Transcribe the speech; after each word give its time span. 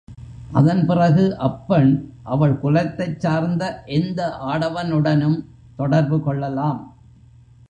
அதன் 0.51 0.85
பிறகு 0.85 1.37
அப்பெண் 1.37 1.91
அவள் 2.23 2.59
குலத்தைச் 2.59 3.19
சார்ந்த 3.19 3.83
எந்த 3.85 4.37
ஆடவனுடனும் 4.45 5.39
தொடர்பு 5.75 6.19
கொள்ளலாம். 6.21 6.81